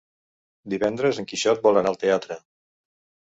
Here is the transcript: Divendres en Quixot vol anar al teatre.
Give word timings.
Divendres 0.73 1.19
en 1.23 1.27
Quixot 1.31 1.63
vol 1.67 1.79
anar 1.81 1.91
al 1.91 1.99
teatre. 2.05 2.39